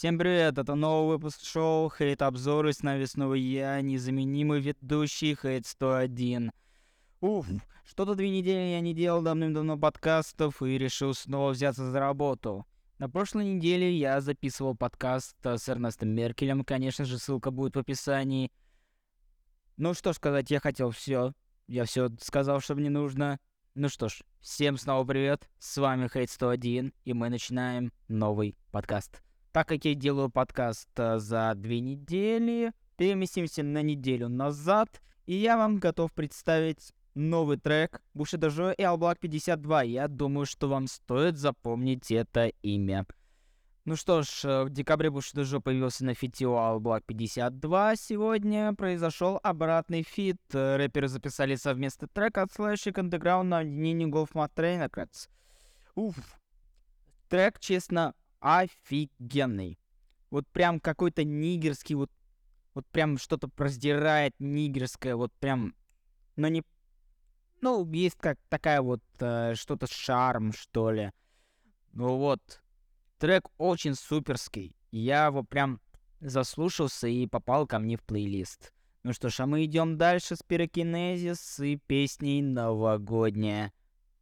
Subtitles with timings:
[0.00, 5.66] Всем привет, это новый выпуск шоу Хейт Обзоры, с нами снова я, незаменимый ведущий Хейт
[5.66, 6.52] 101.
[7.20, 7.46] Уф,
[7.84, 12.64] что-то две недели я не делал давным-давно подкастов и решил снова взяться за работу.
[12.96, 17.80] На прошлой неделе я записывал подкаст э, с Эрнестом Меркелем, конечно же, ссылка будет в
[17.80, 18.50] описании.
[19.76, 21.34] Ну что ж сказать, я хотел все.
[21.66, 23.38] Я все сказал, что мне нужно.
[23.74, 29.20] Ну что ж, всем снова привет, с вами Хейт 101, и мы начинаем новый подкаст.
[29.52, 35.56] Так как я делаю подкаст э, за две недели, переместимся на неделю назад, и я
[35.56, 39.82] вам готов представить новый трек Bushido и Black 52.
[39.82, 43.06] Я думаю, что вам стоит запомнить это имя.
[43.84, 47.96] Ну что ж, э, в декабре Bushido появился на feat е у Black 52.
[47.96, 50.38] Сегодня произошел обратный feat.
[50.52, 55.28] Э, рэперы записали совместный трек от Slashing Underground на объединении Golf Mat Records.
[55.96, 56.14] Уф.
[57.28, 59.78] Трек, честно, офигенный.
[60.30, 62.10] Вот прям какой-то нигерский, вот,
[62.74, 65.74] вот прям что-то раздирает нигерское, вот прям,
[66.36, 66.62] но не...
[67.60, 71.12] Ну, есть как такая вот э, что-то шарм, что ли.
[71.92, 72.40] Ну вот,
[73.18, 74.74] трек очень суперский.
[74.90, 75.80] Я его прям
[76.20, 78.72] заслушался и попал ко мне в плейлист.
[79.02, 83.72] Ну что ж, а мы идем дальше с пирокинезис и песней новогодняя.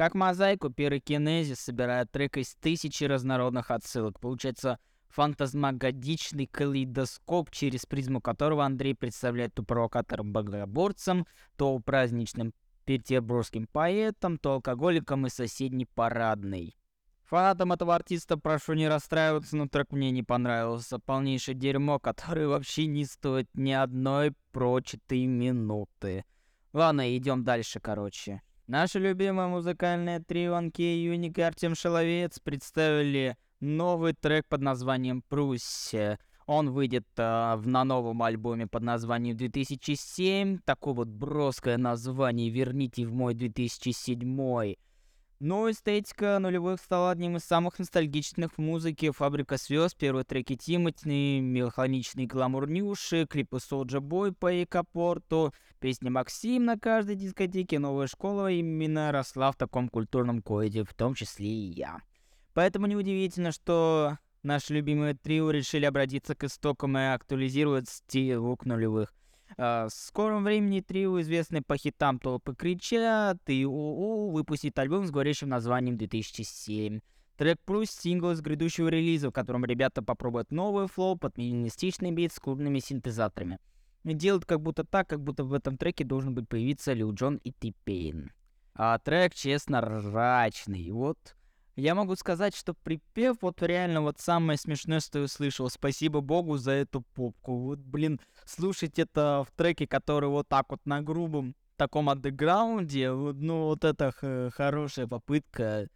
[0.00, 4.18] Как мозаику, пирокинезис собирает трек из тысячи разнородных отсылок.
[4.18, 4.78] Получается
[5.10, 11.26] фантазмагодичный калейдоскоп, через призму которого Андрей представляет то провокатором-богоборцем,
[11.58, 12.54] то праздничным
[12.86, 16.78] петербургским поэтом, то алкоголиком и соседней парадной.
[17.24, 20.98] Фанатам этого артиста прошу не расстраиваться, но трек мне не понравился.
[20.98, 26.24] Полнейшее дерьмо, которое вообще не стоит ни одной прочитой минуты.
[26.72, 28.40] Ладно, идем дальше, короче.
[28.70, 36.20] Наше любимое музыкальное трио Анке Юник и Артем Шаловец представили новый трек под названием «Пруссия».
[36.46, 40.58] Он выйдет э, в, на новом альбоме под названием 2007.
[40.64, 44.78] Такое вот броское название «Верните в мой 2007».
[45.40, 49.10] Но эстетика нулевых стала одним из самых ностальгичных в музыке.
[49.10, 56.66] Фабрика звезд, первые треки Тимати, меланхоличный гламур Нюши, клипы Солджа Бой по Экопорту, песня Максим
[56.66, 61.70] на каждой дискотеке, новая школа именно росла в таком культурном коде, в том числе и
[61.70, 62.02] я.
[62.52, 69.14] Поэтому неудивительно, что наши любимые трио решили обратиться к истокам и актуализировать стиль look нулевых.
[69.56, 75.10] А, в скором времени трио, известные по хитам «Толпы кричат» и «УУ», выпустит альбом с
[75.10, 77.00] говорящим названием «2007».
[77.36, 82.34] Трек плюс сингл из грядущего релиза, в котором ребята попробуют новый flow под минималистичный бит
[82.34, 83.58] с клубными синтезаторами.
[84.04, 87.52] Делают как будто так, как будто в этом треке должен быть появиться Лил Джон и
[87.52, 88.32] Ти-Пейн.
[88.74, 90.90] А трек, честно, рачный.
[90.90, 91.36] Вот
[91.80, 95.68] я могу сказать, что припев вот реально вот самое смешное, что я услышал.
[95.70, 97.56] Спасибо богу за эту попку.
[97.58, 103.64] Вот, блин, слушать это в треке, который вот так вот на грубом таком андеграунде, ну
[103.64, 104.12] вот это
[104.54, 105.88] хорошая попытка.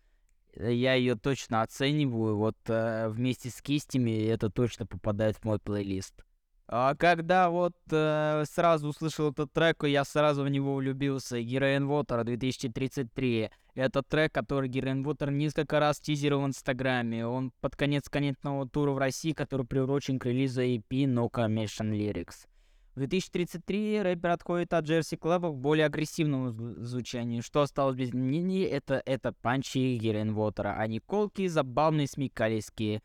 [0.57, 2.37] Я ее точно оцениваю.
[2.37, 6.25] Вот э, вместе с кистями это точно попадает в мой плейлист.
[6.67, 11.41] А когда вот э, сразу услышал этот трек, я сразу в него влюбился.
[11.41, 13.51] Героин Water 2033.
[13.75, 17.27] Это трек, который Героин Water несколько раз тизерил в Инстаграме.
[17.27, 22.47] Он под конец конечного тура в России, который приурочен к релизу EP No Commission Lyrics.
[22.95, 27.41] В 2033 рэпер отходит от Джерси Клаба в более агрессивном звучании.
[27.41, 33.03] Что осталось без мнений, это, это панчи Героин Вотера, не колки, забавные, смекалийские.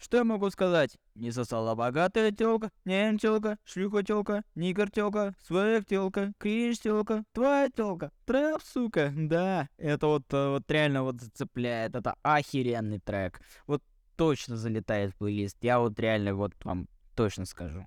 [0.00, 0.96] Что я могу сказать?
[1.14, 7.68] Не сосала богатая телка, нем телка, шлюха телка, нигер телка, свек телка, кринж телка, твоя
[7.68, 9.12] телка, трэп, сука.
[9.14, 11.94] Да, это вот, э, вот реально вот зацепляет.
[11.96, 13.42] Это охеренный трек.
[13.66, 13.82] Вот
[14.16, 15.58] точно залетает в плейлист.
[15.60, 17.86] Я вот реально вот вам точно скажу.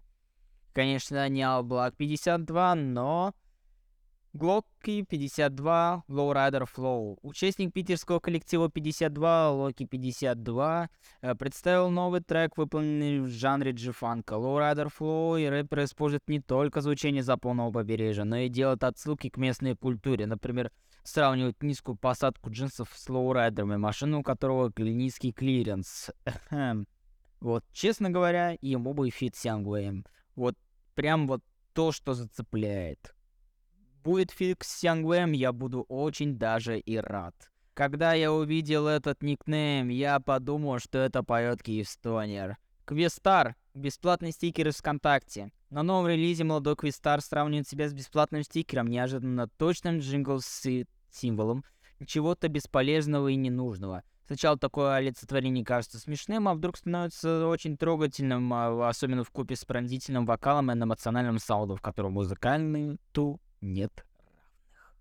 [0.72, 3.34] Конечно, не All Black 52, но
[4.36, 7.20] Глоки 52, Lowrider Flow.
[7.22, 10.90] Участник питерского коллектива 52, Локи 52,
[11.22, 14.34] э, представил новый трек, выполненный в жанре G-funk а.
[14.34, 19.38] Lowrider Flow и рэпер используют не только звучание западного побережья, но и делают отсылки к
[19.38, 20.26] местной культуре.
[20.26, 20.72] Например,
[21.04, 26.10] сравнивают низкую посадку джинсов с лоурайдерами, машину у которого низкий клиренс.
[27.40, 30.08] вот, честно говоря, ему бы фит Сянгвеем.
[30.36, 30.56] Вот,
[30.96, 31.44] прям вот
[31.74, 33.14] то, что зацепляет
[34.04, 37.34] будет фикс с Янгвэм, я буду очень даже и рад.
[37.74, 42.58] Когда я увидел этот никнейм, я подумал, что это поет Киевстонер.
[42.86, 43.56] Квестар.
[43.74, 45.52] Бесплатный стикер из ВКонтакте.
[45.72, 51.64] На новом релизе молодой Квестар сравнивает себя с бесплатным стикером, неожиданно точным джингл с символом
[52.06, 54.04] чего-то бесполезного и ненужного.
[54.26, 59.66] Сначала такое олицетворение кажется смешным, а вдруг становится очень трогательным, а, особенно в купе с
[59.66, 64.96] пронзительным вокалом и эмоциональным саудом, в котором музыкальный ту нет равных.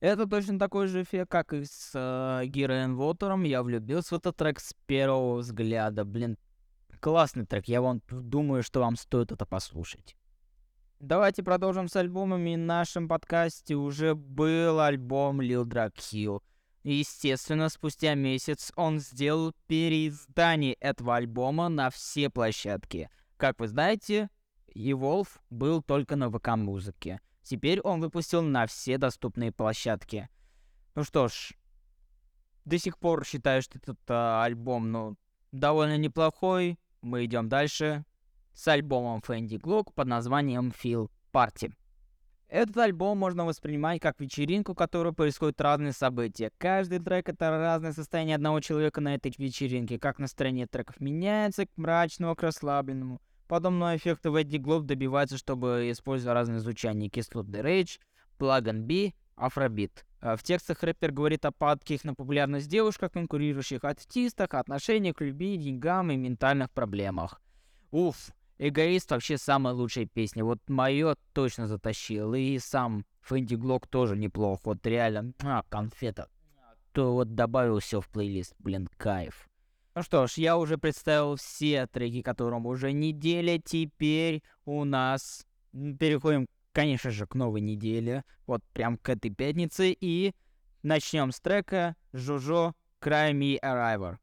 [0.00, 3.44] Это точно такой же эффект, как и с э, Гироэн Вотером.
[3.44, 6.04] Я влюбился в этот трек с первого взгляда.
[6.04, 6.38] Блин,
[7.00, 7.66] классный трек.
[7.66, 10.16] Я вам думаю, что вам стоит это послушать.
[11.00, 12.54] Давайте продолжим с альбомами.
[12.54, 16.42] В нашем подкасте уже был альбом Lil Drag Hill.
[16.84, 23.10] Естественно, спустя месяц он сделал переиздание этого альбома на все площадки.
[23.36, 24.28] Как вы знаете,
[24.74, 27.20] Evolve был только на ВК-музыке.
[27.46, 30.28] Теперь он выпустил на все доступные площадки.
[30.96, 31.52] Ну что ж,
[32.64, 35.16] до сих пор считаю, что этот а, альбом, ну,
[35.52, 36.76] довольно неплохой.
[37.02, 38.04] Мы идем дальше
[38.52, 41.72] с альбомом Фэнди Глок под названием Feel Party.
[42.48, 46.50] Этот альбом можно воспринимать как вечеринку, в которой происходят разные события.
[46.58, 50.00] Каждый трек— это разное состояние одного человека на этой вечеринке.
[50.00, 53.20] Как настроение треков меняется, к мрачному, к расслабленному.
[53.48, 57.08] Подобного эффекта FENDIGLOCK добивается, чтобы использовать разные звучания.
[57.08, 57.98] Кислотный rage,
[58.38, 60.04] PluggnB, Афробит.
[60.20, 66.10] В текстах рэпер говорит о падких на популярность девушках, конкурирующих артистах, отношениях любви к деньгам
[66.10, 67.40] и ментальных проблемах.
[67.92, 70.42] Уф, Эгоист вообще самая лучшая песня.
[70.42, 72.34] Вот мое точно затащил.
[72.34, 74.60] И сам FENDIGLOCK тоже неплох.
[74.64, 76.28] Вот реально, а, конфета.
[76.92, 78.54] То вот добавил все в плейлист.
[78.58, 79.48] Блин, кайф.
[79.96, 83.58] Ну что ж, я уже представил все треки, которым уже неделя.
[83.58, 88.22] Теперь у нас переходим, конечно же, к новой неделе.
[88.46, 89.96] Вот прям к этой пятнице.
[89.98, 90.34] И
[90.82, 94.18] начнем с трека Жужо Cry Arriver.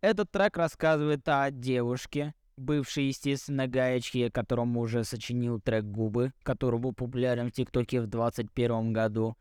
[0.00, 6.92] Этот трек рассказывает о девушке, бывший, естественно, гаечки, которому уже сочинил трек «Губы», который был
[6.92, 9.36] популярен в ТикТоке в 2021 году.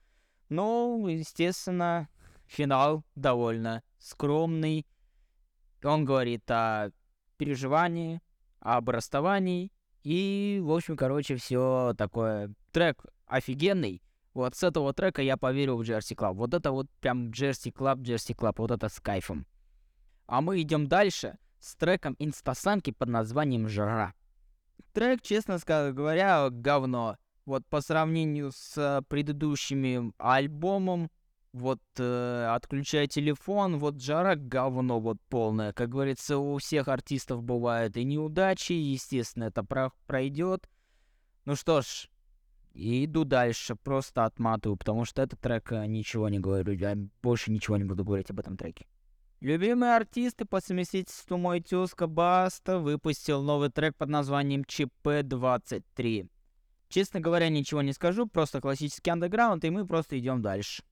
[0.49, 2.09] Ну, естественно,
[2.47, 4.87] финал довольно скромный.
[5.85, 6.89] Он говорит о
[7.37, 8.21] переживании,
[8.59, 9.71] об расставании
[10.03, 12.53] и, в общем, короче, все такое.
[12.71, 14.03] Трек офигенный.
[14.33, 16.35] Вот с этого трека я поверил в Jersey Club.
[16.35, 19.47] Вот это вот прям Jersey Club, Jersey Club, вот это с кайфом.
[20.27, 24.13] А мы идем дальше с треком Инстасамки под названием «Жара».
[24.93, 27.17] Трек, честно говоря, говно.
[27.45, 31.09] Вот по сравнению с предыдущими альбомом,
[31.55, 35.71] вот э, отключая телефон, вот жара говно вот полное.
[35.71, 40.69] Как говорится, у всех артистов бывают и неудачи, естественно, это про пройдет.
[41.45, 42.09] Ну что ж,
[42.73, 47.77] иду дальше, просто отматываю, потому что этот трек э, ничего не говорю, я больше ничего
[47.77, 48.85] не буду говорить об этом треке.
[49.39, 56.29] Любимый артист и по совместительству мой тезка Баста выпустил новый трек под названием ЧП-23.
[56.89, 60.83] Честно говоря, ничего не скажу, просто классический андеграунд, и мы просто идем дальше.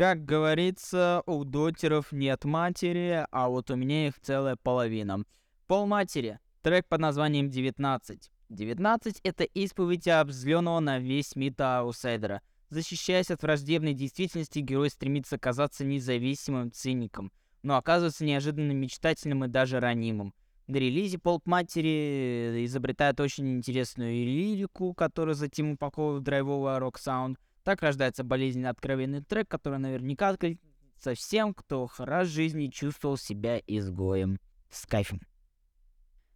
[0.00, 5.24] Как говорится, у дотеров нет матери, а вот у меня их целая половина.
[5.66, 6.38] Пол матери.
[6.62, 8.30] Трек под названием 19.
[8.48, 12.40] 19 это исповедь обзленного на весь мита аутсайдера.
[12.70, 17.30] Защищаясь от враждебной действительности, герой стремится казаться независимым циником,
[17.62, 20.32] но оказывается неожиданно мечтательным и даже ранимым.
[20.66, 27.38] На релизе Полп Матери изобретает очень интересную лирику, которая затем упаковывает в драйвовый рок-саунд.
[27.64, 33.58] Так рождается болезненно откровенный трек, который наверняка откликнется всем, кто раз в жизни чувствовал себя
[33.66, 34.38] изгоем.
[34.70, 35.20] С кайфом.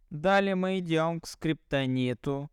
[0.09, 2.49] Далее мы идем к скриптониту,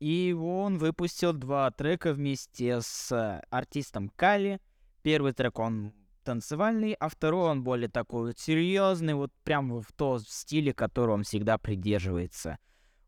[0.00, 4.60] и он выпустил два трека вместе с артистом Кали.
[5.02, 5.92] Первый трек он
[6.24, 11.22] танцевальный, а второй он более такой вот серьезный, вот прям в том стиле, который он
[11.22, 12.58] всегда придерживается.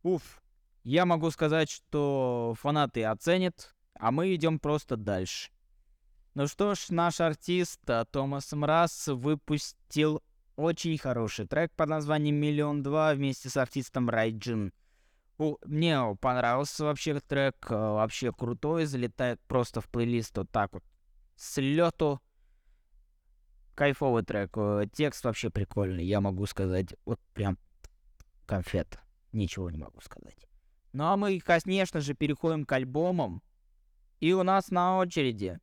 [0.02, 0.42] Уф,
[0.84, 5.50] я могу сказать, что фанаты оценят, а мы идем просто дальше.
[6.34, 10.22] Ну что ж, наш артист а, Томас Мраз выпустил
[10.56, 14.72] очень хороший трек под названием «Миллион два» вместе с артистом Райджин.
[15.38, 20.82] Мне понравился вообще трек, э, вообще крутой, залетает просто в плейлист вот так вот.
[21.36, 22.20] С лету.
[23.74, 24.56] Кайфовый трек.
[24.56, 26.94] Э, текст вообще прикольный, я могу сказать.
[27.04, 27.58] Вот прям
[28.46, 28.98] конфет.
[29.32, 30.48] Ничего не могу сказать.
[30.92, 33.42] Ну а мы, конечно же, переходим к альбомам.
[34.20, 35.58] И у нас на очереди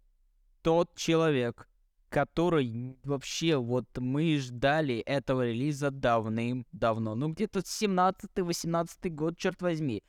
[0.61, 1.67] тот человек,
[2.09, 7.15] который вообще вот мы ждали этого релиза давным-давно.
[7.15, 10.03] Ну, где-то 17-18 год, черт возьми.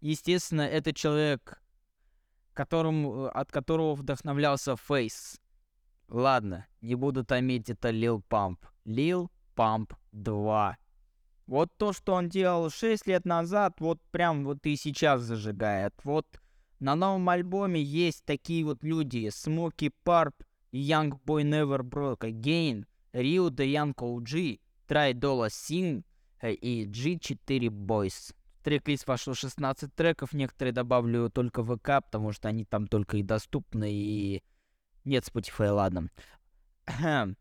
[0.00, 1.60] Естественно, это человек,
[2.54, 5.40] которым, э, от которого вдохновлялся Фейс.
[6.08, 8.64] Ладно, не буду томить, это Лил Памп.
[8.84, 10.78] Лил Памп 2.
[11.46, 15.94] Вот то, что он делал 6 лет назад, вот прям вот и сейчас зажигает.
[16.04, 16.26] Вот
[16.80, 19.28] на новом альбоме есть такие вот люди.
[19.30, 26.04] Смоки Парп, Young Boy Never Broke Again, Rio de Young OG, Try Dollar Sing
[26.40, 28.34] э, и G4 Boys.
[28.60, 33.16] В трек-лист вошло 16 треков, некоторые добавлю только в ВК, потому что они там только
[33.16, 34.42] и доступны, и
[35.04, 36.10] нет Spotify, ладно.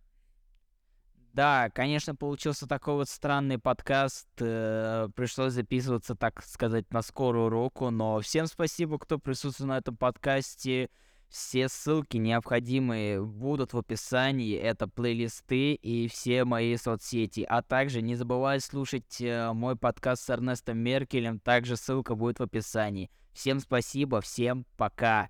[1.38, 4.28] Да, конечно, получился такой вот странный подкаст.
[4.40, 7.92] Э, пришлось записываться, так сказать, на скорую руку.
[7.92, 10.90] Но всем спасибо, кто присутствует на этом подкасте.
[11.30, 14.58] Все ссылки необходимые будут в описании.
[14.58, 17.46] Это плейлисты и все мои соцсети.
[17.48, 21.40] А также не забывай слушать э, мой подкаст с Эрнестом Меркелем.
[21.40, 23.12] Также ссылка будет в описании.
[23.34, 25.30] Всем спасибо, всем пока.